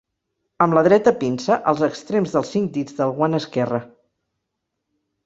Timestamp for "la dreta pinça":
0.77-1.57